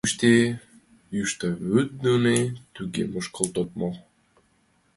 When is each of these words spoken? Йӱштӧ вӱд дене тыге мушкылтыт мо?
Йӱштӧ 1.15 1.49
вӱд 1.69 1.89
дене 2.05 2.37
тыге 2.75 3.03
мушкылтыт 3.11 3.69
мо? 3.79 3.91